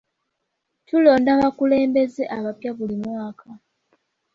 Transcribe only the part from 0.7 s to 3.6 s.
Tulonda abakulembeze abapya buli mwaka.